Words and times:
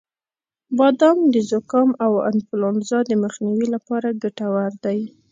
•بادام 0.77 1.17
د 1.33 1.35
زکام 1.51 1.89
او 2.05 2.13
انفلونزا 2.31 2.99
د 3.09 3.11
مخنیوي 3.23 3.67
لپاره 3.75 4.17
ګټور 4.23 4.71
دی. 4.85 4.99